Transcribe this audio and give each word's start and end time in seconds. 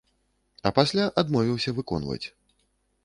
А 0.69 0.71
пасля 0.79 1.05
адмовіўся 1.23 1.75
выконваць. 1.81 2.21